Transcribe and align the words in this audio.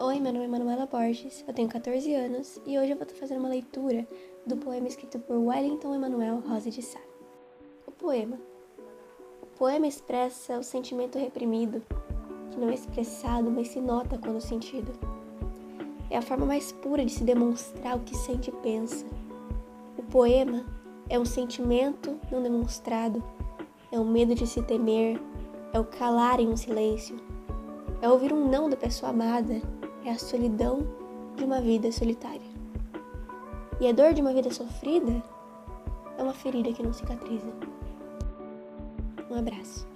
Oi, 0.00 0.20
meu 0.20 0.32
nome 0.32 0.44
é 0.44 0.48
Manuela 0.48 0.86
Borges, 0.86 1.44
eu 1.48 1.52
tenho 1.52 1.68
14 1.68 2.14
anos 2.14 2.62
e 2.64 2.78
hoje 2.78 2.92
eu 2.92 2.96
vou 2.96 3.02
estar 3.02 3.16
fazendo 3.16 3.40
uma 3.40 3.48
leitura 3.48 4.06
do 4.46 4.56
poema 4.56 4.86
escrito 4.86 5.18
por 5.18 5.36
Wellington 5.36 5.92
Emanuel 5.92 6.40
Rosa 6.48 6.70
de 6.70 6.80
Sá. 6.80 7.00
O 7.84 7.90
poema. 7.90 8.38
O 9.42 9.46
poema 9.58 9.88
expressa 9.88 10.56
o 10.56 10.62
sentimento 10.62 11.18
reprimido, 11.18 11.82
que 12.48 12.60
não 12.60 12.68
é 12.68 12.74
expressado, 12.74 13.50
mas 13.50 13.68
se 13.68 13.80
nota 13.80 14.16
quando 14.16 14.40
sentido. 14.40 14.92
É 16.08 16.16
a 16.16 16.22
forma 16.22 16.46
mais 16.46 16.70
pura 16.70 17.04
de 17.04 17.10
se 17.10 17.24
demonstrar 17.24 17.96
o 17.96 18.04
que 18.04 18.14
sente 18.14 18.50
e 18.50 18.56
pensa. 18.62 19.04
O 19.96 20.02
poema 20.04 20.64
é 21.08 21.18
um 21.18 21.24
sentimento 21.24 22.16
não 22.30 22.40
demonstrado, 22.40 23.20
é 23.90 23.98
o 23.98 24.04
medo 24.04 24.32
de 24.32 24.46
se 24.46 24.62
temer, 24.62 25.20
é 25.72 25.80
o 25.80 25.84
calar 25.84 26.38
em 26.38 26.46
um 26.46 26.56
silêncio, 26.56 27.16
é 28.00 28.08
ouvir 28.08 28.32
um 28.32 28.48
não 28.48 28.70
da 28.70 28.76
pessoa 28.76 29.10
amada 29.10 29.60
é 30.08 30.12
a 30.12 30.18
solidão 30.18 30.86
de 31.36 31.44
uma 31.44 31.60
vida 31.60 31.92
solitária. 31.92 32.40
E 33.78 33.86
a 33.86 33.92
dor 33.92 34.14
de 34.14 34.22
uma 34.22 34.32
vida 34.32 34.50
sofrida 34.50 35.22
é 36.16 36.22
uma 36.22 36.32
ferida 36.32 36.72
que 36.72 36.82
não 36.82 36.94
cicatriza. 36.94 37.52
Um 39.30 39.38
abraço. 39.38 39.86